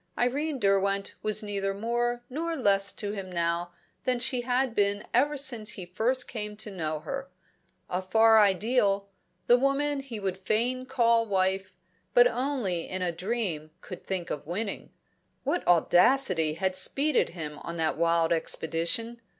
Irene 0.17 0.57
Derwent 0.57 1.13
was 1.21 1.43
neither 1.43 1.75
more 1.75 2.23
nor 2.27 2.55
less 2.55 2.91
to 2.93 3.11
him 3.11 3.31
now 3.31 3.71
than 4.03 4.17
she 4.17 4.41
had 4.41 4.73
been 4.73 5.05
ever 5.13 5.37
since 5.37 5.73
he 5.73 5.85
first 5.85 6.27
came 6.27 6.57
to 6.57 6.71
know 6.71 7.01
her: 7.01 7.29
a 7.87 8.01
far 8.01 8.39
ideal, 8.39 9.09
the 9.45 9.59
woman 9.59 9.99
he 9.99 10.19
would 10.19 10.39
fain 10.39 10.87
call 10.87 11.27
wife, 11.27 11.75
but 12.15 12.25
only 12.25 12.89
in 12.89 13.03
a 13.03 13.11
dream 13.11 13.69
could 13.81 14.03
think 14.03 14.31
of 14.31 14.47
winning. 14.47 14.89
What 15.43 15.67
audacity 15.67 16.55
had 16.55 16.75
speeded 16.75 17.29
him 17.37 17.59
on 17.59 17.77
that 17.77 17.95
wild 17.95 18.33
expedition? 18.33 19.21